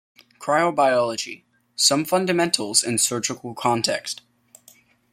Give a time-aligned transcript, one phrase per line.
[0.39, 1.43] Cryobiology:
[1.75, 4.21] some fundamentals in surgical context.